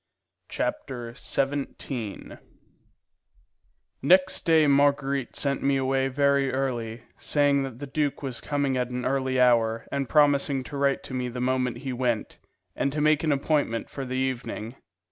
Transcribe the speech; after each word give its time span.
Chapter 0.49 1.13
XVII 1.13 2.37
Next 4.01 4.45
day 4.47 4.65
Marguerite 4.65 5.35
sent 5.35 5.61
me 5.61 5.77
away 5.77 6.07
very 6.07 6.51
early, 6.51 7.03
saying 7.17 7.61
that 7.61 7.77
the 7.77 7.85
duke 7.85 8.23
was 8.23 8.41
coming 8.41 8.75
at 8.77 8.89
an 8.89 9.05
early 9.05 9.39
hour, 9.39 9.85
and 9.91 10.09
promising 10.09 10.63
to 10.63 10.75
write 10.77 11.03
to 11.03 11.13
me 11.13 11.29
the 11.29 11.39
moment 11.39 11.77
he 11.85 11.93
went, 11.93 12.39
and 12.75 12.91
to 12.91 12.99
make 12.99 13.23
an 13.23 13.31
appointment 13.31 13.91
for 13.91 14.03
the 14.03 14.15
evening. 14.17 14.75